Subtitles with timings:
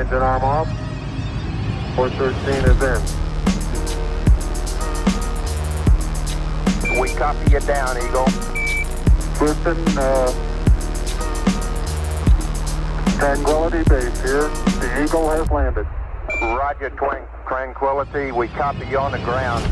[0.00, 0.66] Engine arm off.
[1.94, 3.00] 413 is in.
[6.98, 8.24] We copy you down, Eagle.
[9.36, 10.32] Houston, uh,
[13.18, 14.48] Tranquility Base here.
[14.80, 15.86] The Eagle has landed.
[16.40, 18.32] Roger, Twan- Tranquility.
[18.32, 19.62] We copy you on the ground.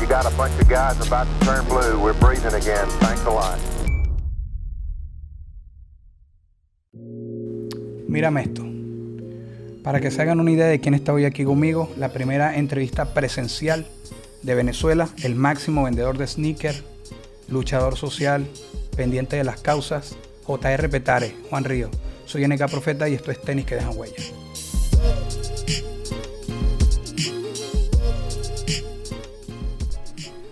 [0.00, 2.00] You got a bunch of guys about to turn blue.
[2.00, 2.88] We're breathing again.
[2.98, 3.79] Thanks a lot.
[8.10, 8.66] Mírame esto.
[9.84, 13.14] Para que se hagan una idea de quién está hoy aquí conmigo, la primera entrevista
[13.14, 13.86] presencial
[14.42, 16.74] de Venezuela, el máximo vendedor de sneaker,
[17.48, 18.48] luchador social,
[18.96, 21.88] pendiente de las causas, JR Petare, Juan Río.
[22.26, 24.16] Soy NK Profeta y esto es Tenis que dejan huella.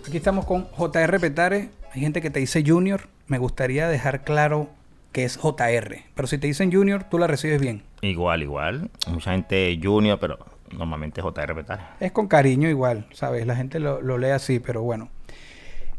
[0.07, 1.71] Aquí estamos con JR Petare.
[1.93, 3.09] Hay gente que te dice Junior.
[3.27, 4.69] Me gustaría dejar claro
[5.11, 6.03] que es JR.
[6.15, 7.83] Pero si te dicen Junior, tú la recibes bien.
[8.01, 8.89] Igual, igual.
[9.07, 10.37] Mucha gente junior, pero
[10.71, 11.95] normalmente JR Petar.
[11.99, 13.45] Es con cariño igual, ¿sabes?
[13.47, 15.09] La gente lo, lo lee así, pero bueno.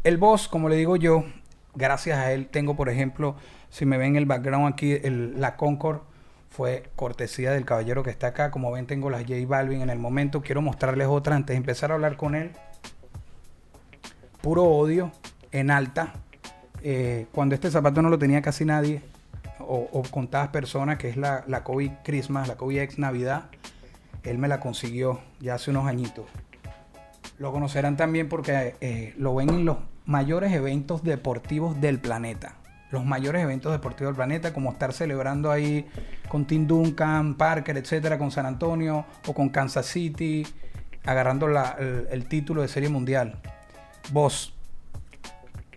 [0.03, 1.25] El boss, como le digo yo,
[1.75, 3.35] gracias a él tengo, por ejemplo,
[3.69, 6.01] si me ven el background aquí, el- la Concord
[6.49, 8.49] fue cortesía del caballero que está acá.
[8.51, 10.41] Como ven, tengo las J Balvin en el momento.
[10.41, 12.51] Quiero mostrarles otra antes de empezar a hablar con él.
[14.41, 15.11] Puro odio,
[15.51, 16.13] en alta.
[16.83, 19.01] Eh, cuando este zapato no lo tenía casi nadie,
[19.59, 23.45] o, o contadas personas, que es la, la Kobe Christmas, la Kobe X Navidad,
[24.23, 26.25] él me la consiguió ya hace unos añitos.
[27.37, 32.55] Lo conocerán también porque eh, lo ven en los mayores eventos deportivos del planeta.
[32.91, 35.87] Los mayores eventos deportivos del planeta, como estar celebrando ahí
[36.27, 40.45] con Tim Duncan, Parker, etcétera, con San Antonio o con Kansas City,
[41.05, 43.39] agarrando el, el título de Serie Mundial.
[44.11, 44.53] Vos,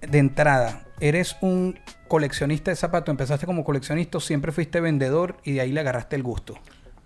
[0.06, 3.10] de entrada, ¿eres un coleccionista de zapatos?
[3.12, 6.54] ¿Empezaste como coleccionista siempre fuiste vendedor y de ahí le agarraste el gusto?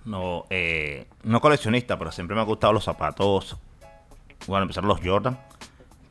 [0.04, 3.56] No, eh, no coleccionista, pero siempre me han gustado los zapatos.
[4.46, 5.38] Bueno, empezaron los Jordan.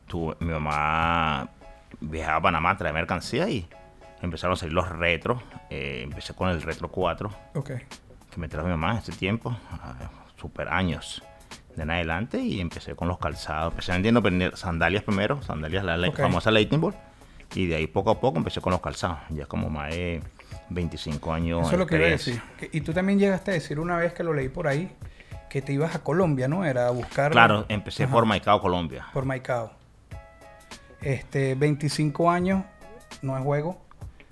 [0.06, 1.48] Tuve- mi mamá
[2.00, 3.68] viajaba a Panamá a traer mercancía y
[4.22, 5.42] empezaron a salir los retros.
[5.70, 7.70] Eh, empecé con el Retro 4, Ok.
[8.30, 9.94] que me trajo mi mamá en ese tiempo, ah,
[10.36, 11.22] super años
[11.78, 13.72] de en adelante, y empecé con los calzados.
[13.72, 16.94] Empecé vendiendo vender sandalias primero, sandalias, la la famosa Lightning Ball,
[17.54, 19.18] y de ahí poco a poco empecé con los calzados.
[19.30, 20.22] Ya como más de
[20.70, 21.62] 25 años.
[21.62, 22.40] Eso es lo que iba a decir.
[22.72, 24.90] Y tú también llegaste a decir una vez que lo leí por ahí
[25.48, 26.64] que te ibas a Colombia, ¿no?
[26.64, 27.32] Era a buscar.
[27.32, 28.12] Claro, empecé Ajá.
[28.12, 29.06] por Maicao, Colombia.
[29.12, 29.72] Por Maicao.
[31.00, 32.64] Este, 25 años,
[33.22, 33.80] no es juego.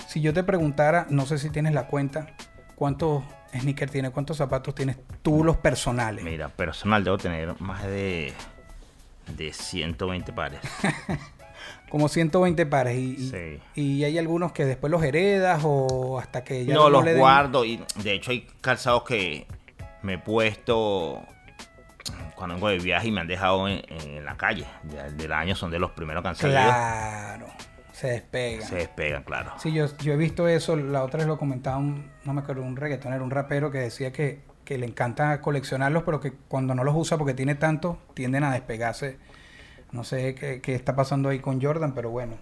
[0.07, 2.29] Si yo te preguntara, no sé si tienes la cuenta,
[2.75, 3.25] ¿cuántos
[3.63, 4.11] sneakers tienes?
[4.13, 6.25] ¿Cuántos zapatos tienes tú los personales?
[6.25, 8.33] Mira, personal debo tener más de,
[9.37, 10.61] de 120 pares.
[11.89, 12.97] Como 120 pares.
[12.99, 13.61] Y, y- Sí.
[13.81, 17.21] y hay algunos que después los heredas o hasta que ya no, los le den-
[17.21, 19.47] guardo y de hecho hay calzados que
[20.03, 21.23] me he puesto
[22.35, 24.67] cuando vengo de viaje y me han dejado en, en la calle.
[24.93, 26.61] Ya del año son de los primeros salido.
[26.61, 27.47] Claro,
[27.97, 28.69] se despegan.
[28.69, 29.55] Se despegan, claro.
[29.57, 32.63] Sí, yo, yo he visto eso, la otra vez lo comentaba un, no me acuerdo,
[32.63, 36.85] un reggaetonero, un rapero que decía que, que le encanta coleccionarlos, pero que cuando no
[36.85, 39.17] los usa porque tiene tantos, tienden a despegarse.
[39.93, 42.35] No sé qué, qué está pasando ahí con Jordan, pero bueno.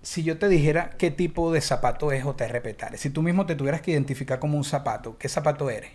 [0.00, 3.56] Si yo te dijera qué tipo de zapato es JR Petare, si tú mismo te
[3.56, 5.90] tuvieras que identificar como un zapato, ¿qué zapato eres?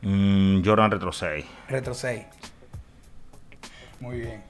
[0.00, 1.44] Mm, Jordan Retro 6.
[1.68, 2.24] Retro 6.
[4.00, 4.49] Muy bien.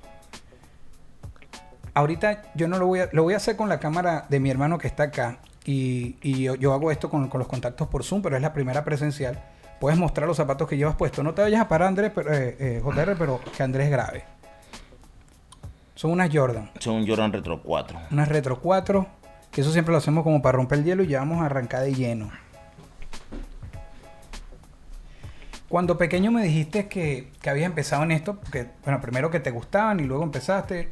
[1.95, 3.09] Ahorita yo no lo voy a...
[3.13, 5.39] Lo voy a hacer con la cámara de mi hermano que está acá.
[5.65, 8.53] Y, y yo, yo hago esto con, con los contactos por Zoom, pero es la
[8.53, 9.43] primera presencial.
[9.81, 11.25] Puedes mostrar los zapatos que llevas puestos.
[11.25, 14.25] No te vayas a parar, Andrés, pero, eh, eh, JR, pero que Andrés grabe.
[15.95, 16.71] Son unas Jordan.
[16.79, 17.99] Son un Jordan Retro 4.
[18.11, 19.07] Unas Retro 4.
[19.51, 21.83] Que eso siempre lo hacemos como para romper el hielo y ya vamos a arrancar
[21.83, 22.31] de lleno.
[25.69, 29.51] Cuando pequeño me dijiste que, que habías empezado en esto, porque, bueno, primero que te
[29.51, 30.91] gustaban y luego empezaste.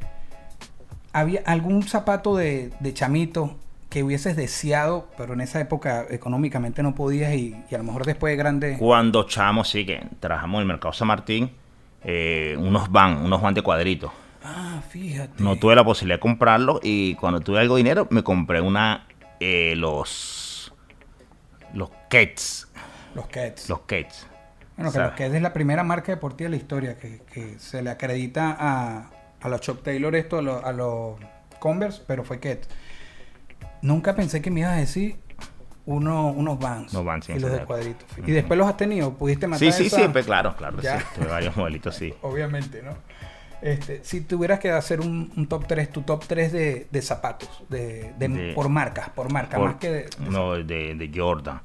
[1.18, 3.56] ¿Había algún zapato de, de chamito
[3.88, 8.04] que hubieses deseado, pero en esa época económicamente no podías y, y a lo mejor
[8.04, 8.76] después de grande...
[8.78, 11.50] Cuando chamo, sí, que trabajamos en el mercado San Martín,
[12.04, 14.12] eh, unos van, unos van de cuadritos.
[14.44, 15.42] Ah, fíjate.
[15.42, 19.06] No tuve la posibilidad de comprarlo y cuando tuve algo de dinero me compré una,
[19.40, 20.72] eh, los,
[21.72, 22.68] los Kets,
[23.14, 23.68] Los Cats.
[23.68, 24.26] los Kets.
[24.76, 25.10] Bueno, que ¿sabes?
[25.10, 28.56] los Keds es la primera marca deportiva de la historia que, que se le acredita
[28.58, 31.16] a, a los Chuck Taylor esto, a los, a los
[31.58, 32.68] Converse, pero fue Keds.
[33.82, 35.16] Nunca pensé que me ibas a decir
[35.86, 36.92] uno, unos Vans.
[37.04, 38.06] Vans, sí, y los de cuadritos.
[38.26, 39.14] ¿Y después los has tenido?
[39.14, 39.96] ¿Pudiste matar Sí, sí, esa?
[39.96, 41.00] siempre, claro, claro, Ya.
[41.00, 42.12] sí, varios modelitos, sí.
[42.22, 42.92] Obviamente, ¿no?
[43.60, 47.64] Este, si tuvieras que hacer un, un top 3, tu top 3 de, de zapatos,
[47.68, 51.60] de, de- De- por marcas, por marca, Por- más que de, no, de, Jordan.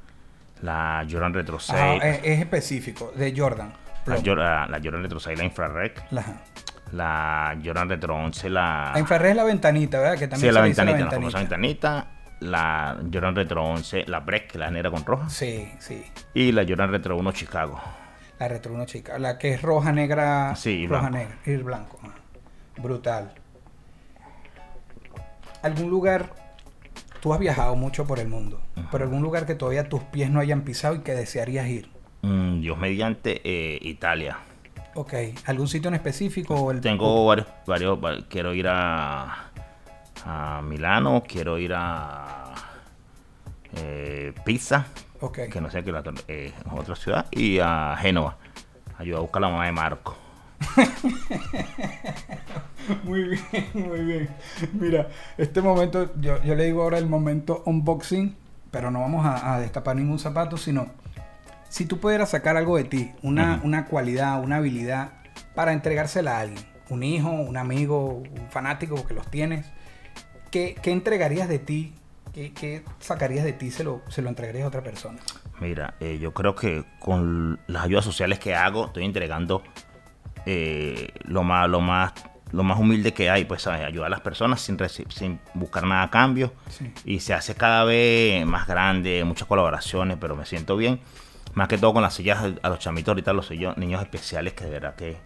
[0.61, 1.79] La Jordan Retro 6.
[1.79, 3.73] Ah, es, es específico, de Jordan.
[4.05, 4.25] la, Plum.
[4.25, 5.91] Jordan, la Jordan Retro 6, la Infrared.
[6.11, 6.23] La,
[6.93, 8.91] La Jordan Retro 11, la...
[8.93, 10.13] la infrarred es la ventanita, ¿verdad?
[10.13, 12.07] Que Sí, también la se le dice ventanita, la famosa ventanita.
[12.41, 15.29] La Jordan Retro 11, la Break, que es la negra con roja.
[15.29, 16.03] Sí, sí.
[16.33, 17.79] Y la Jordan Retro 1 Chicago.
[18.39, 19.17] La Retro 1 chica.
[19.17, 20.55] La que es roja, negra.
[20.55, 21.17] Sí, y roja, blanco.
[21.17, 21.37] negra.
[21.45, 21.99] Y blanco.
[22.77, 23.33] Brutal.
[25.61, 26.33] ¿Algún lugar?
[27.21, 28.61] Tú has viajado mucho por el mundo.
[28.91, 31.89] Pero algún lugar que todavía tus pies no hayan pisado y que desearías ir.
[32.21, 34.37] Mm, Dios mediante, eh, Italia.
[34.95, 35.13] Ok.
[35.45, 36.55] ¿Algún sitio en específico?
[36.55, 39.49] o el- Tengo varios, varios, va- quiero ir a,
[40.25, 42.53] a Milano, quiero ir a
[43.75, 44.85] eh, Pisa,
[45.51, 48.37] que no sé qué la eh, es otra ciudad, y a Génova.
[48.99, 50.15] Ayuda a buscar a la mamá de Marco.
[53.03, 53.41] Muy bien,
[53.73, 54.29] muy bien.
[54.73, 55.07] Mira,
[55.37, 58.35] este momento, yo, yo le digo ahora el momento unboxing,
[58.71, 60.87] pero no vamos a, a destapar ningún zapato, sino
[61.73, 63.65] si tú pudieras sacar algo de ti, una, Ujú.
[63.65, 65.13] una cualidad, una habilidad,
[65.55, 69.65] para entregársela a alguien, un hijo, un amigo, un fanático que los tienes,
[70.51, 71.95] ¿qué, qué entregarías de ti?
[72.31, 73.71] ¿Qué, qué sacarías de ti?
[73.71, 75.17] Se lo, se lo entregarías a otra persona.
[75.59, 79.63] Mira, eh, yo creo que con las ayudas sociales que hago, estoy entregando
[80.45, 82.13] eh, lo más, lo más,
[82.51, 83.81] lo más humilde que hay, pues ¿sabes?
[83.81, 84.77] ayudar a las personas sin,
[85.09, 86.53] sin buscar nada a cambio.
[86.69, 86.93] Sí.
[87.03, 90.99] Y se hace cada vez más grande, muchas colaboraciones, pero me siento bien.
[91.53, 94.65] Más que todo con las sillas a los chamitos ahorita, los sillos- niños especiales, que
[94.65, 95.17] de verdad que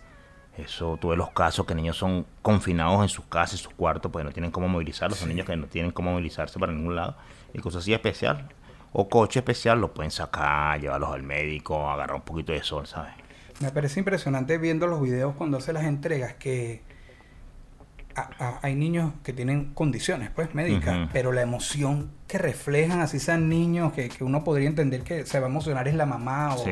[0.58, 4.26] eso, tuve los casos que niños son confinados en sus casas, en sus cuartos, pues
[4.26, 7.16] no tienen cómo movilizarlos, son niños que no tienen cómo movilizarse para ningún lado.
[7.54, 8.50] Y cosas así especial.
[8.92, 13.14] O coche especial, los pueden sacar, llevarlos al médico, agarrar un poquito de sol, ¿sabes?
[13.60, 16.82] Me parece impresionante viendo los videos cuando hace las entregas que
[18.18, 23.20] a- a- hay niños que tienen condiciones pues médicas, pero la emoción que reflejan, así
[23.20, 26.56] sean niños que, que uno podría entender que se va a emocionar es la mamá
[26.56, 26.72] o, Sí.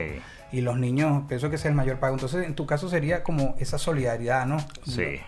[0.51, 2.15] y los niños, pienso que es el mayor pago.
[2.15, 4.57] Entonces, en tu caso sería como esa solidaridad, ¿no?
[4.85, 5.19] Sí.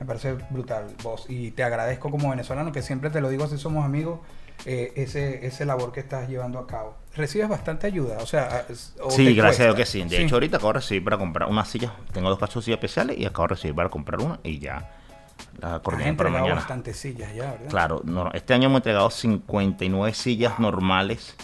[0.00, 1.24] Me parece brutal, vos.
[1.28, 4.20] Y te agradezco como venezolano, que siempre te lo digo si somos amigos,
[4.64, 6.96] eh, ese, ese labor que estás llevando a cabo.
[7.14, 8.18] ¿Recibes bastante ayuda?
[8.20, 8.66] O sea,
[9.02, 10.02] o Sí, gracias a Dios que sí.
[10.04, 11.92] De hecho, ahorita acabo de recibir para comprar una silla.
[12.12, 14.90] Tengo dos casos de sillas especiales y acabo de recibir para comprar una y ya
[15.60, 16.54] la Has coordiné para entregado mañana.
[16.60, 17.68] bastantes sillas ya, ¿verdad?
[17.68, 21.34] Claro, no, este año hemos entregado 59 sillas normales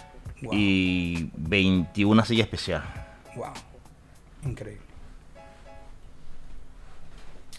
[0.42, 0.50] Wow.
[0.54, 2.88] y 21 sillas especiales.
[3.36, 3.52] Wow.
[4.44, 4.82] Increíble.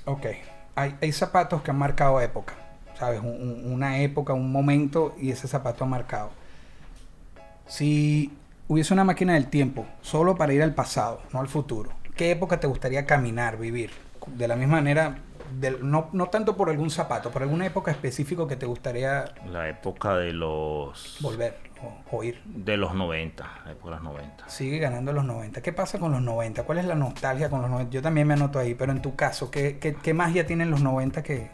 [0.06, 0.26] Ok.
[0.76, 2.54] Hay, hay zapatos que han marcado época.
[2.98, 3.22] ¿Sabes?
[3.22, 3.28] Un-
[3.66, 6.32] un- una época, un momento y ese zapato ha marcado.
[7.68, 8.32] Si
[8.68, 12.60] hubiese una máquina del tiempo solo para ir al pasado, no al futuro, ¿qué época
[12.60, 13.92] te gustaría caminar, vivir?
[14.28, 15.18] De la misma manera,
[15.60, 19.70] del- no, no tanto por algún zapato, por alguna época específica que te gustaría La
[19.70, 22.42] época de los volver o, o ir.
[22.46, 24.50] de los 90, la época de los 90.
[24.50, 25.62] Sigue ganando los 90.
[25.62, 26.64] ¿Qué pasa con los 90?
[26.64, 27.92] ¿Cuál es la nostalgia con los 90?
[27.92, 30.82] Yo también me anoto ahí, pero en tu caso, ¿qué, qué, qué magia tienen los
[30.82, 31.52] 90 que...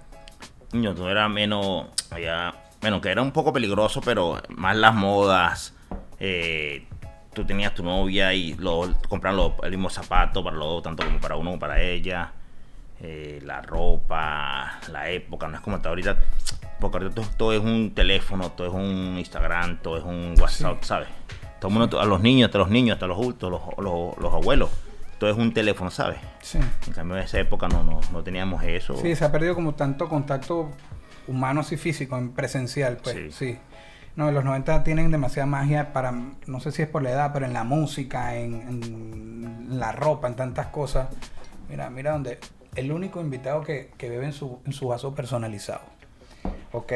[0.71, 5.73] Niño, todo era menos, allá, bueno, que era un poco peligroso, pero más las modas.
[6.19, 6.85] eh,
[7.33, 11.03] tú tenías tu novia y lo, compran los- el mismo zapato para los dos, tanto
[11.05, 12.33] como para uno como para ella.
[13.01, 16.17] Eh, la ropa, la época, no es como está ahorita.
[16.79, 20.77] Porque ahorita todo, todo es un teléfono, todo es un Instagram, todo es un WhatsApp,
[20.81, 20.87] Sí.
[20.87, 21.07] ¿sabes?
[21.59, 24.33] Todo el mundo, a los niños, hasta los niños, hasta los adultos, los, los, los
[24.33, 24.69] abuelos,
[25.17, 26.19] todo es un teléfono, ¿sabes?
[26.41, 26.57] Sí.
[26.87, 28.95] En cambio, en esa época no, no, no teníamos eso.
[28.95, 30.71] Sí, se ha perdido como tanto contacto
[31.27, 33.15] humano así físico, en presencial, pues.
[33.15, 33.31] Sí.
[33.31, 33.59] Sí.
[34.15, 37.45] No, los 90 tienen demasiada magia para, no sé si es por la edad, pero
[37.45, 41.07] en la música, en, en la ropa, en tantas cosas.
[41.69, 42.39] Mira, mira donde
[42.79, 45.81] el único invitado que, que bebe en su, en su vaso personalizado.
[46.71, 46.93] Ok.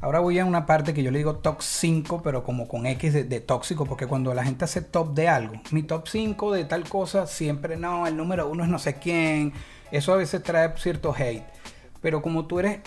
[0.00, 3.12] Ahora voy a una parte que yo le digo top 5, pero como con X
[3.12, 6.64] de, de tóxico, porque cuando la gente hace top de algo, mi top 5 de
[6.64, 9.52] tal cosa, siempre no, el número uno es no sé quién.
[9.92, 11.44] Eso a veces trae cierto hate.
[12.00, 12.80] Pero como tú eres,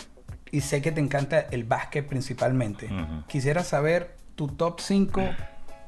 [0.52, 2.90] y sé que te encanta el básquet principalmente,
[3.28, 5.22] quisiera saber tu top 5,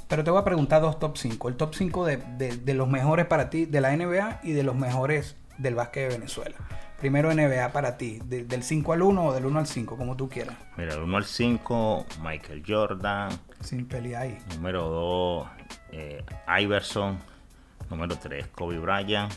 [0.07, 1.49] pero te voy a preguntar dos top 5.
[1.49, 4.63] El top 5 de, de- de los mejores para ti de la NBA y de
[4.63, 6.55] los mejores del básquet de Venezuela.
[6.99, 10.15] Primero NBA para ti, de- del 5 al 1 o del 1 al 5, como
[10.17, 10.55] tú quieras.
[10.77, 13.29] Mira, el 1 al 5, Michael Jordan.
[13.61, 14.37] Sin pelea ahí.
[14.55, 15.47] Número 2,
[16.59, 17.19] Iverson.
[17.89, 19.31] Número 3, Kobe Bryant.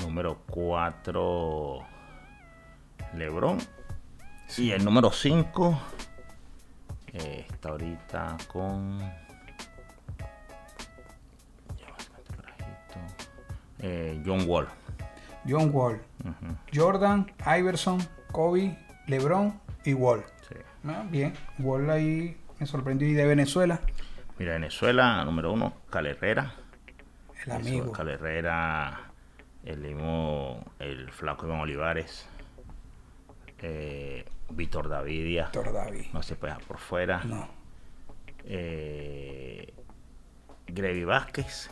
[0.00, 1.80] Número 4,
[3.14, 3.58] LeBron.
[4.58, 5.80] Y el número 5
[7.12, 9.00] está ahorita con.
[13.88, 14.66] Eh, John Wall.
[15.48, 16.00] John Wall,
[16.74, 17.98] Jordan, Iverson,
[18.32, 18.76] Kobe,
[19.06, 20.24] LeBron y Wall.
[20.48, 20.56] sí.
[20.88, 23.06] Ah, bien, Wall ahí me sorprendió.
[23.08, 23.80] Y de Venezuela,
[24.38, 26.52] Mira, Venezuela, número uno, Cal Herrera.
[27.44, 27.92] el amigo.
[27.92, 29.12] Cal Herrera,
[29.64, 32.28] el limo, el flaco Iván Olivares,
[33.62, 36.06] eh, Víctor Davidia, Héctor David.
[36.12, 37.48] no se puede dejar por fuera, No.
[38.44, 39.72] eh,
[40.66, 41.70] Grevi Vázquez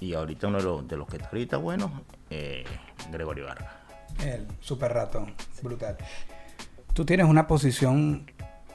[0.00, 2.64] y ahorita uno de los, de los que está ahorita bueno, eh,
[3.10, 3.72] Gregorio Vargas.
[4.24, 5.96] El super ratón, brutal.
[6.92, 8.30] Tú tienes una posición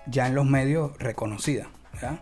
[0.06, 2.20] ya en los medios reconocida, ¿verdad?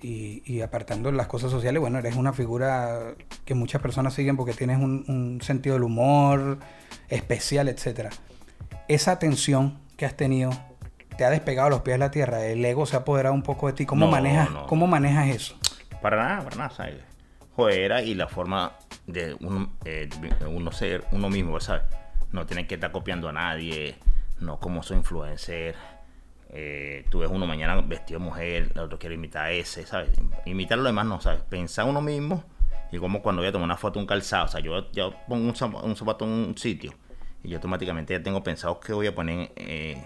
[0.00, 4.52] Y, y apartando las cosas sociales, bueno, eres una figura que muchas personas siguen porque
[4.54, 6.58] tienes un, un sentido del humor
[7.08, 8.10] especial, etcétera.
[8.86, 10.50] Esa atención que has tenido
[11.16, 13.66] te ha despegado los pies de la tierra, el ego se ha apoderado un poco
[13.66, 13.84] de ti.
[13.86, 14.66] ¿Cómo No, manejas, no.
[14.68, 15.56] cómo manejas eso?
[16.00, 16.94] Para nada, para nada, ¿sabes?
[17.58, 18.74] Joder, y la forma
[19.08, 20.08] de uno, eh,
[20.46, 21.82] uno ser uno mismo, ¿sabes?
[22.30, 23.96] No tiene que estar copiando a nadie,
[24.38, 25.74] no como soy influencer.
[26.50, 30.10] Eh, tú ves uno mañana vestido de mujer, el otro quiere imitar a ese, ¿sabes?
[30.46, 31.40] Imitar a los demás no, ¿sabes?
[31.40, 32.44] Pensar uno mismo
[32.92, 35.48] y como cuando voy a tomar una foto un calzado, o sea, yo, yo pongo
[35.48, 36.94] un zapato, un zapato en un sitio
[37.42, 40.00] y yo automáticamente ya tengo pensado qué voy a poner eh,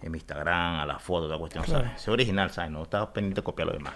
[0.00, 1.86] en mi Instagram, a la foto, toda cuestión, Claro.
[1.86, 2.00] ¿sabes?
[2.02, 2.70] Ser original, ¿sabes?
[2.70, 3.94] No estás pendiente de copiar a los demás.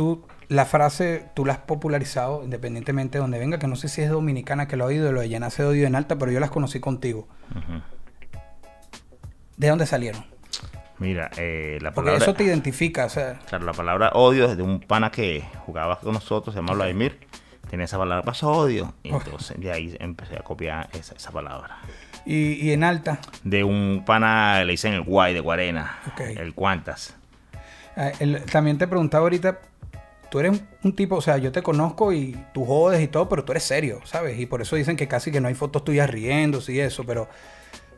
[0.00, 4.00] Tú, la frase, tú la has popularizado independientemente de donde venga, que no sé si
[4.00, 6.40] es dominicana que lo ha oído, lo de llenarse de odio en alta, pero yo
[6.40, 7.28] las conocí contigo.
[9.58, 10.24] ¿De dónde salieron?
[10.98, 14.56] Mira, eh, la Porque palabra, eso te identifica, o sea, claro, la palabra odio es
[14.56, 17.18] de un pana que jugaba con nosotros, se llama Vladimir.
[17.68, 18.94] Tenía esa palabra, pasó odio.
[19.02, 21.76] Y entonces de ahí empecé a copiar esa, esa palabra.
[22.24, 26.20] y, y en alta, De un pana, le dicen el guay de Guarena, Ok.
[26.20, 27.14] el cuantas.
[27.96, 29.58] eh, el- también te preguntaba ahorita,
[30.30, 33.44] tú eres un, tipo, o sea, yo te conozco y tú jodes y todo, pero
[33.44, 34.38] tú eres serio, ¿sabes?
[34.38, 37.28] Y por eso dicen que casi que no hay fotos tuyas riéndose y eso, pero...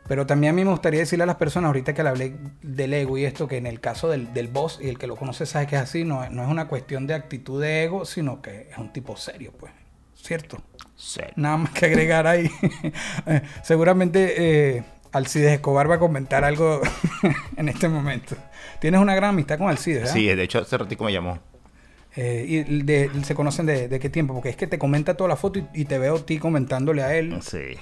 [0.09, 2.93] Pero también a mí me gustaría decirle a las personas, ahorita que le hablé del
[2.93, 5.47] ego y esto, que en el caso del, del boss, y el que lo conoce
[5.47, 8.69] sabe que es así, no, no es una cuestión de actitud de ego, sino que
[8.73, 9.73] es un tipo serio, pues.
[10.15, 10.61] ¿Cierto?
[10.97, 11.21] Sí.
[11.37, 12.51] Nada más que agregar ahí.
[13.63, 16.81] Seguramente eh, Alcides Escobar va a comentar algo
[17.57, 18.37] en este momento.
[18.81, 20.15] Tienes una gran amistad con Alcides, ¿verdad?
[20.15, 21.39] Sí, de hecho hace ratico me llamó.
[22.17, 25.29] Eh, y de- se conocen de, de qué tiempo, porque es que te comenta toda
[25.29, 27.77] la foto y, y te veo a ti comentándole a él Sí.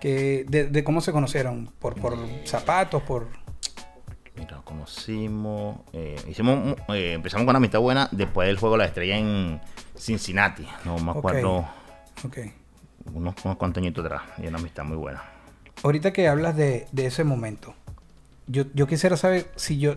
[0.00, 3.28] que de, de cómo se conocieron, por, por zapatos, por...
[4.36, 5.78] Mira, conocimos.
[5.92, 6.56] eh, hicimos,
[6.88, 9.60] un- eh, empezamos con una amistad buena después del juego de la estrella en
[9.96, 10.66] Cincinnati.
[10.84, 11.66] No me acuerdo
[13.12, 14.22] unos cuantos añitos atrás.
[14.38, 15.22] Y una amistad muy buena.
[15.82, 17.74] Ahorita que hablas de, de ese momento,
[18.46, 19.96] yo, yo quisiera saber si yo...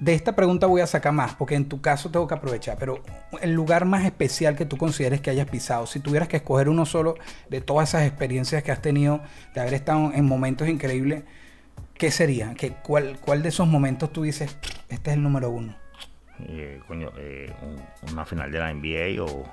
[0.00, 3.00] De esta pregunta voy a sacar más, porque en tu caso tengo que aprovechar, pero
[3.40, 6.84] el lugar más especial que tú consideres que hayas pisado, si tuvieras que escoger uno
[6.84, 7.14] solo
[7.48, 9.20] de todas esas experiencias que has tenido,
[9.54, 11.22] de haber estado en momentos increíbles,
[11.94, 12.54] ¿qué sería?
[12.54, 14.56] ¿Qué, cuál, ¿Cuál de esos momentos tú dices,
[14.88, 15.76] este es el número uno?
[16.48, 19.44] Eh, coño, eh, un- una final de la NBA o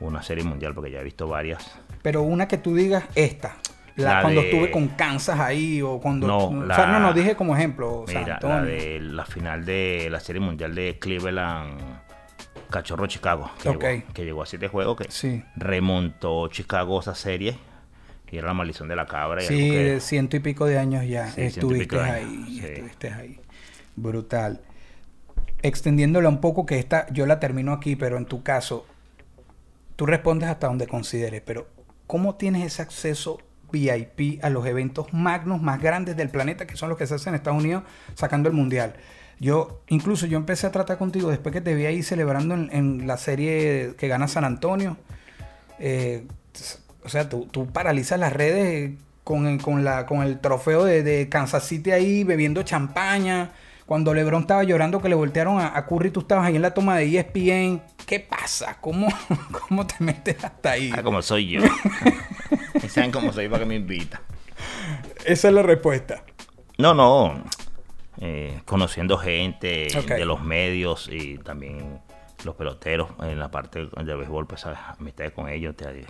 [0.00, 1.64] una serie mundial, porque ya he visto varias.
[2.02, 3.56] Pero una que tú digas, esta.
[3.96, 6.26] La, La cuando de- estuve con Kansas ahí o cuando...
[6.26, 8.04] No, o la- no, no, dije como ejemplo.
[8.06, 11.80] San la de la final de la serie mundial de Cleveland,
[12.70, 15.42] Cachorro Chicago, que, llegó, que llegó a siete juegos, que Sí.
[15.56, 17.56] remontó Chicago esa serie.
[18.30, 19.42] Y era la maldición de la cabra.
[19.42, 22.66] y Sí, de ciento y pico de años ya Sí, estuviste ahí, sí.
[22.66, 23.40] estuviste ahí.
[23.94, 24.60] Brutal.
[25.62, 28.84] Extendiéndola un poco, que esta yo la termino aquí, pero en tu caso,
[29.96, 31.68] tú respondes hasta donde consideres, pero
[32.06, 33.38] ¿cómo tienes ese acceso
[33.72, 37.30] VIP a los eventos magnos más grandes del planeta, que son los que se hacen
[37.30, 37.82] en Estados Unidos,
[38.14, 38.94] sacando el Mundial?
[39.38, 43.06] Yo, incluso yo empecé a tratar contigo después que te vi ahí celebrando en, en
[43.06, 44.96] la serie que gana San Antonio.
[45.78, 46.26] Eh,
[47.04, 48.92] o sea, tú, tú paralizas las redes
[49.24, 53.50] con, el- con, la, con el trofeo de, de Kansas City ahí bebiendo champaña.
[53.84, 56.72] Cuando LeBron estaba llorando que le voltearon a, a Curry, tú estabas ahí en la
[56.74, 57.82] toma de ESPN.
[58.06, 58.78] ¿Qué pasa?
[58.80, 59.06] ¿Cómo,
[59.68, 60.90] cómo te metes hasta ahí?
[60.96, 61.60] Ah, como soy yo.
[62.82, 64.20] Y saben cómo soy para que me invita.
[65.24, 66.22] Esa es la respuesta.
[66.78, 67.42] No, no.
[68.20, 72.00] eh, conociendo gente de los medios y también
[72.44, 76.04] los peloteros en la parte de béisbol, pues sabes, amistades con ellos te,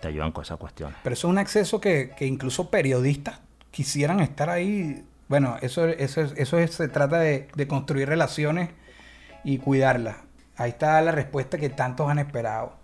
[0.00, 0.96] te ayudan con esas cuestiones.
[1.02, 3.40] Pero eso es un acceso que, que incluso periodistas
[3.70, 5.04] quisieran estar ahí.
[5.28, 8.70] Bueno, eso, eso, es- eso es- se trata de, de construir relaciones
[9.44, 10.16] y cuidarlas.
[10.56, 12.76] Ahí está la respuesta que tantos han esperado.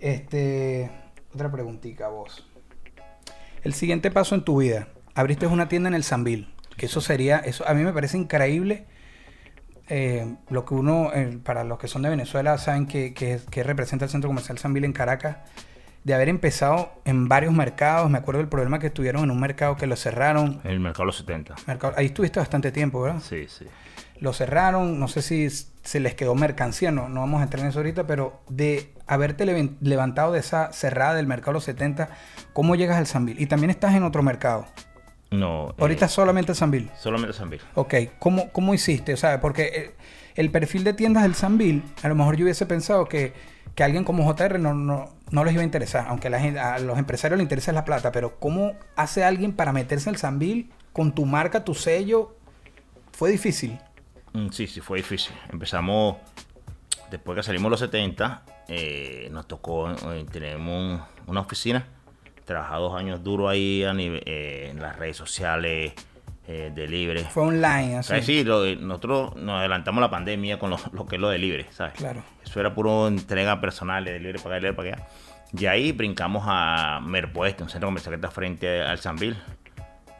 [0.00, 0.90] Este,
[1.34, 2.46] otra preguntita vos.
[3.62, 4.88] El siguiente paso en tu vida.
[5.14, 6.52] Abriste una tienda en el Sambil.
[6.76, 8.86] Que eso sería, eso a mí me parece increíble.
[9.88, 13.62] Eh, lo que uno, eh, para los que son de Venezuela, saben que, que, que
[13.62, 15.36] representa el centro comercial Sambil en Caracas
[16.04, 18.10] de haber empezado en varios mercados.
[18.10, 20.60] Me acuerdo del problema que tuvieron en un mercado que lo cerraron.
[20.64, 21.54] En el mercado de los 70.
[21.66, 23.20] Mercado- ahí estuviste bastante tiempo, ¿verdad?
[23.22, 23.66] Sí, sí.
[24.24, 27.68] Lo cerraron, no sé si se les quedó mercancía, no, no vamos a entrar en
[27.68, 29.44] eso ahorita, pero de haberte
[29.82, 32.08] levantado de esa cerrada del mercado de los 70,
[32.54, 33.42] ¿cómo llegas al Sanville?
[33.42, 34.64] Y también estás en otro mercado.
[35.30, 35.74] No.
[35.78, 36.90] Ahorita eh, solamente Sanville.
[36.98, 37.62] solamente Sanville.
[37.74, 39.12] Ok, ¿cómo, cómo hiciste?
[39.12, 39.94] O sea, porque eh,
[40.36, 43.34] el, perfil de tiendas del Sanville, a lo mejor yo hubiese pensado que,
[43.74, 46.78] que alguien como JR no, no, no les iba a interesar, aunque la gente- a
[46.78, 50.70] los empresarios les interesa la plata, pero ¿cómo hace alguien para meterse en el Sanville
[50.94, 52.34] con tu marca, tu sello?
[53.12, 53.78] Fue difícil.
[54.34, 55.34] Mm, Sí, sí, fue difícil.
[55.50, 56.16] Empezamos,
[57.10, 61.84] después que salimos los 70, eh, nos tocó, eh, tenemos un- una oficina,
[62.44, 65.92] trabajé dos años duro ahí a eh, en las redes sociales,
[66.46, 67.24] eh, de libre.
[67.24, 68.20] Fue online, así.
[68.20, 71.38] Sí, lo de- nosotros nos adelantamos la pandemia con lo, lo que es lo de
[71.38, 71.94] libre, ¿sabes?
[71.94, 72.22] Claro.
[72.44, 75.06] Eso era puro entrega personal de libre para acá, libre para allá.
[75.58, 79.36] Y ahí brincamos a Merpueste, un centro comercial que está frente al Sanville.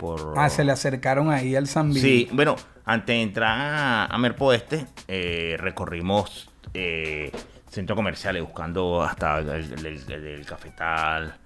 [0.05, 2.01] Por, Ah, se le acercaron ahí al Sanville.
[2.01, 7.33] Sí, bueno, antes de entrar a, a Merpo Este, eh, recorrimos eh,
[7.71, 11.37] centros comerciales buscando hasta el, el- el- el- cafetal.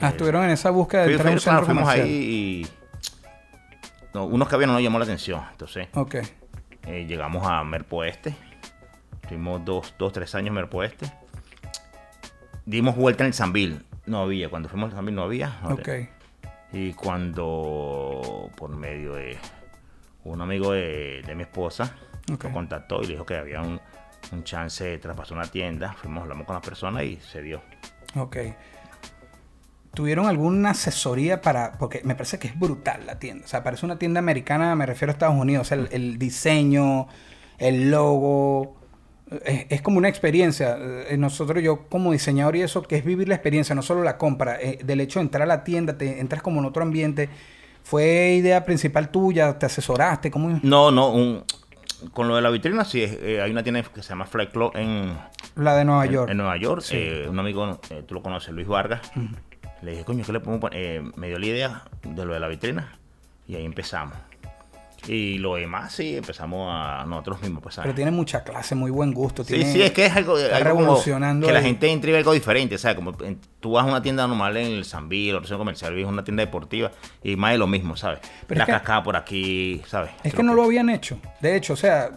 [0.00, 2.06] Ah, Eh, estuvieron en esa búsqueda de entrar claro, fuimos comercial.
[2.06, 2.68] ahí y
[4.14, 5.42] no, unos que había no nos llamó la atención.
[5.52, 6.16] Entonces Ok.
[6.86, 8.34] eh, llegamos a Merpo Este.
[9.28, 11.06] Tuvimos dos, dos, tres años en Merpo Este.
[12.66, 13.80] Dimos vuelta en el Sanville.
[14.06, 15.58] No había, cuando fuimos al Sanville no había.
[15.64, 15.88] Ok.
[16.72, 19.38] Y cuando, por medio de
[20.24, 21.94] un amigo de, de mi esposa,
[22.32, 22.44] Ok.
[22.44, 23.80] lo contactó y le dijo que había un,
[24.32, 25.92] un chance de traspasar una tienda.
[25.94, 27.60] Fuimos, hablamos con la persona y se dio.
[28.16, 28.36] Ok.
[29.94, 31.72] ¿Tuvieron alguna asesoría para.?
[31.72, 33.44] Porque me parece que es brutal la tienda.
[33.44, 35.66] O sea, parece una tienda americana, me refiero a Estados Unidos.
[35.66, 37.08] O sea, el, el diseño,
[37.58, 38.76] el logo.
[39.44, 40.76] Es, es como una experiencia.
[40.78, 44.18] Eh, Nosotros, yo como diseñador y eso, que es vivir la experiencia, no solo la
[44.18, 44.60] compra.
[44.60, 47.28] eh, del hecho de entrar a la tienda, te entras como en otro ambiente.
[47.82, 49.58] ¿Fue idea principal tuya?
[49.58, 50.30] ¿Te asesoraste?
[50.30, 50.58] ¿Cómo?
[50.62, 51.44] No, no, un,
[52.12, 54.72] con lo de la vitrina, sí, eh, hay una tienda que se llama Fly Club
[54.74, 55.12] en,
[55.56, 56.30] La de Nueva en- York.
[56.30, 56.96] En, Nueva York, Sí.
[56.98, 59.10] eh, un amigo, eh, tú lo conoces, Luis Vargas.
[59.82, 60.78] Le dije, coño, ¿qué le podemos poner?
[60.78, 62.92] Eh, me dio la idea de lo de la vitrina
[63.48, 64.14] y ahí empezamos.
[65.08, 67.62] Y lo demás, sí, empezamos a nosotros mismos.
[67.62, 67.76] Pues.
[67.82, 69.42] Pero tiene mucha clase, muy buen gusto.
[69.44, 72.18] Sí, tiene- sí, es que es algo, está algo como revolucionando que la gente ve
[72.18, 75.34] algo diferente, o sea, como en- tú vas a una tienda normal en el Sanville,
[75.34, 76.90] o comercial, ves una tienda deportiva
[77.22, 78.20] y más de lo mismo, ¿sabes?
[78.46, 80.10] Pero la es cascada por aquí, ¿sabes?
[80.22, 81.18] Es que no lo habían hecho.
[81.40, 82.10] De hecho, o sea,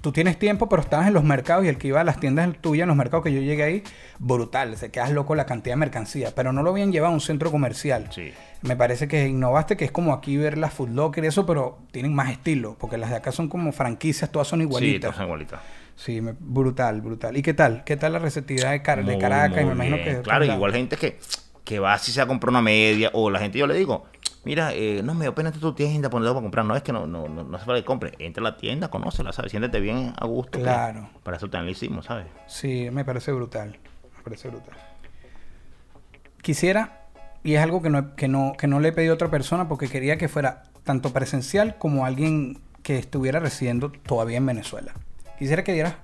[0.00, 2.48] tú tienes tiempo, pero estabas en los mercados y el que iba a las tiendas
[2.60, 3.82] tuyas, en los mercados que yo llegué ahí,
[4.18, 4.76] brutal.
[4.76, 6.32] Se quedas loco la cantidad de mercancía.
[6.34, 8.08] Pero no lo habían llevado a un centro comercial.
[8.10, 8.32] Sí.
[8.62, 11.78] Me parece que innovaste, que es como aquí ver las Food Locker y eso, pero
[11.90, 12.76] tienen más estilo.
[12.78, 15.00] Porque las de acá son como franquicias, todas son Sí, igualitas.
[15.00, 15.60] todas son igualitas.
[15.96, 17.36] Sí, me- brutal, brutal.
[17.36, 17.84] ¿Y qué tal?
[17.84, 19.62] ¿Qué tal la receptividad de, Car- de Muy, Caracas?
[19.62, 20.16] Y me imagino bien.
[20.16, 20.22] que...
[20.22, 21.18] Claro, igual gente que,
[21.64, 24.04] que va así se a comprar una media, o la gente yo le digo,
[24.44, 26.64] mira, eh, no me dio pena tu tienda, ponerlo para comprar.
[26.64, 28.12] No es que no, no, no, no hace falta que compre.
[28.18, 29.50] Entra a la tienda, conócela, ¿sabes?
[29.50, 30.58] Siéntete bien a gusto.
[30.58, 31.08] que Claro.
[31.22, 32.26] Para eso también lo hicimos, ¿sabes?
[32.46, 33.78] Sí, me parece brutal.
[34.16, 34.76] Me parece brutal.
[36.42, 37.06] Quisiera,
[37.44, 39.68] y es algo que no, que no, que no le he pedido a otra persona
[39.68, 44.92] porque quería que fuera tanto presencial como alguien que estuviera residiendo todavía en Venezuela.
[45.38, 45.94] Quisiera que dieras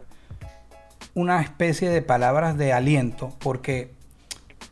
[1.14, 3.97] una especie de palabras de aliento porque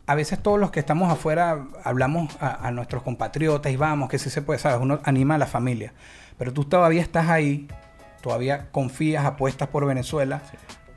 [0.06, 4.18] a veces todos los que estamos afuera hablamos a, a nuestros compatriotas y vamos, que
[4.18, 4.78] sí se puede, ¿sabes?
[4.80, 5.92] Uno anima a la familia.
[6.38, 7.68] Pero tú todavía estás ahí,
[8.22, 10.42] todavía confías, apuestas por Venezuela,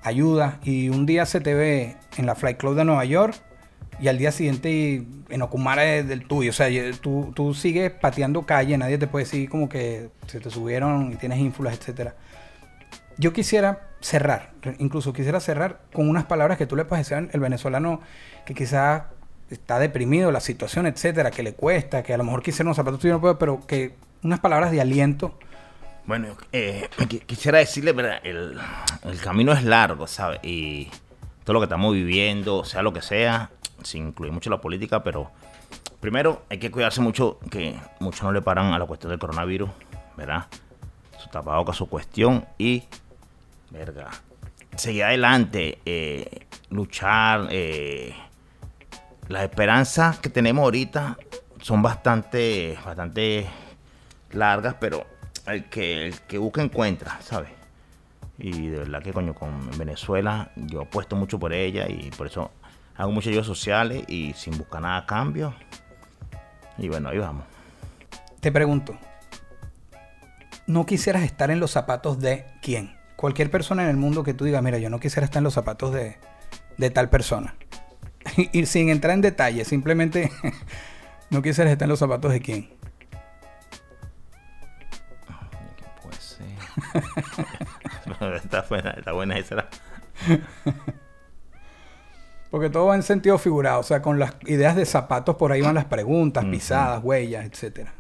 [0.03, 3.35] ayudas y un día se te ve en la Flight Club de Nueva York
[3.99, 6.51] y al día siguiente en Ocumara es del tuyo.
[6.51, 6.67] O sea,
[7.01, 11.15] tú, tú sigues pateando calle, nadie te puede decir como que se te subieron y
[11.15, 12.15] tienes ínfulas, etcétera.
[13.17, 17.39] Yo quisiera cerrar, incluso quisiera cerrar con unas palabras que tú le puedes decir al
[17.39, 18.01] venezolano
[18.45, 19.03] que quizás
[19.49, 22.99] está deprimido, la situación, etcétera, que le cuesta, que a lo mejor quisiera unos zapatos
[22.99, 25.38] tuyos, no puede, pero que unas palabras de aliento.
[26.05, 28.19] Bueno, eh, qui- quisiera decirle, ¿verdad?
[28.23, 28.57] El,
[29.03, 30.39] el camino es largo, ¿sabes?
[30.43, 30.89] Y
[31.43, 33.49] todo lo que estamos viviendo, sea lo que sea,
[33.83, 35.31] sin incluir mucho la política, pero
[35.99, 39.69] primero hay que cuidarse mucho, que muchos no le paran a la cuestión del coronavirus,
[40.15, 40.45] ¿verdad?
[41.17, 42.83] Su tapabocas, su cuestión y,
[43.71, 44.10] verga,
[44.75, 47.47] seguir adelante, eh, luchar.
[47.51, 48.13] eh,
[49.27, 51.17] las esperanzas que tenemos ahorita
[51.62, 53.47] son bastante, bastante
[54.32, 55.05] largas, pero
[55.45, 57.51] el que, el que busca encuentra, ¿sabes?
[58.39, 62.51] Y de verdad que coño, con Venezuela yo apuesto mucho por ella y por eso
[62.95, 65.53] hago muchos ayudas sociales y sin buscar nada a cambio.
[66.77, 67.43] Y bueno, ahí vamos.
[68.39, 68.97] Te pregunto,
[70.65, 72.98] ¿no quisieras estar en los zapatos de quién?
[73.19, 75.53] Cualquier persona en el mundo que tú digas, mira, yo no quisiera estar en los
[75.53, 76.15] zapatos de,
[76.77, 77.53] de tal persona.
[78.53, 80.32] y sin entrar en detalle, simplemente
[81.29, 82.69] no quisieras estar en los zapatos de quién.
[88.41, 89.55] Está buena, está buena esa.
[89.55, 89.69] era.
[92.49, 95.60] Porque todo va en sentido figurado, o sea, con las ideas de zapatos por ahí
[95.60, 97.93] van las preguntas, pisadas, huellas, etcétera.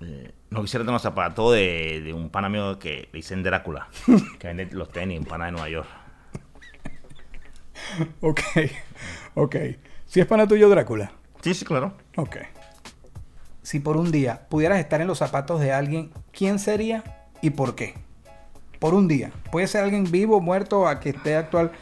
[0.00, 3.88] Eh, no quisiera tener un zapato de, de un pana mío que le dicen Drácula,
[4.38, 5.88] que vende los tenis, un pana de Nueva York.
[8.20, 8.40] Ok,
[9.34, 9.56] ok.
[10.06, 11.12] Si es pana tuyo Drácula.
[11.40, 11.94] Sí, sí, claro.
[12.16, 12.36] Ok.
[13.62, 17.74] Si por un día pudieras estar en los zapatos de alguien, ¿quién sería y por
[17.74, 17.94] qué?
[18.78, 19.32] Por un día.
[19.50, 21.72] Puede ser alguien vivo, muerto, a que esté actual.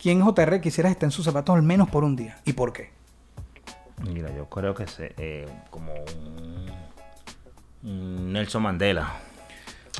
[0.00, 2.38] ¿Quién JR quisieras estar en sus zapatos al menos por un día?
[2.44, 2.90] ¿Y por qué?
[4.02, 6.66] Mira, yo creo que se, eh, como un
[7.84, 9.12] Nelson Mandela.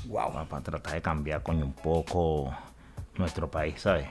[0.06, 0.32] Wow.
[0.32, 2.52] Para, para tratar de cambiar, coño, un poco
[3.16, 4.08] nuestro país, ¿sabes?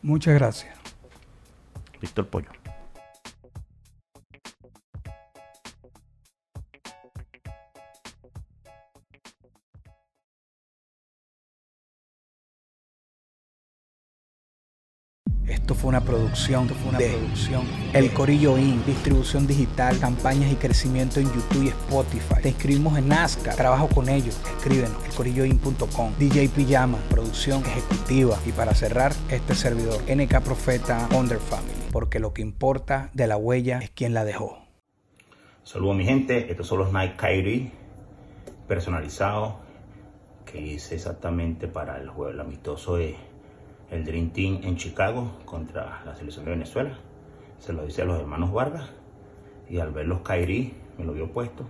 [0.00, 0.74] Muchas gracias.
[2.00, 2.61] Víctor Pollo.
[15.82, 17.64] Fue una producción, esto fue una producción.
[17.92, 18.86] El Corillo Inc.
[18.86, 22.40] distribución digital, campañas y crecimiento en YouTube y Spotify.
[22.40, 24.40] Te inscribimos en Nazca, trabajo con ellos.
[24.58, 26.12] Escríbenos, elcorilloin.com.
[26.20, 28.38] DJ Pijama, producción ejecutiva.
[28.46, 31.74] Y para cerrar, este servidor, NK Profeta Under Family.
[31.90, 34.58] Porque lo que importa de la huella es quien la dejó.
[35.64, 37.72] Saludos mi gente, estos son los Nike Kyrie
[38.68, 39.54] personalizados
[40.46, 43.16] que hice exactamente para el juego el amistoso de
[43.92, 46.98] el Dream Team en Chicago contra la selección de Venezuela.
[47.58, 48.90] Se lo hice a los hermanos Vargas
[49.68, 51.64] y al ver los Kyrie me lo vio puesto.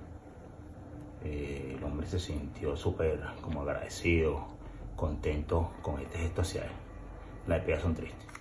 [1.25, 4.47] eh, el hombre se sintió súper como agradecido,
[4.97, 6.71] contento con este gesto hacia él.
[7.47, 8.32] Las despedidas son tristes.